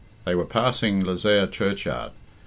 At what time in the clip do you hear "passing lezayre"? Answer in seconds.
0.47-1.45